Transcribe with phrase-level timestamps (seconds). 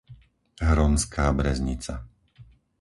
[0.69, 1.95] Hronská Breznica